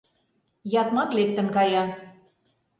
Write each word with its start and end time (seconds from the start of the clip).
Ятман 0.81 1.09
лектын 1.17 1.47
кая. 1.55 1.83